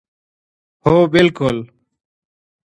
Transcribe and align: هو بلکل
هو 0.85 0.97
بلکل 1.13 1.57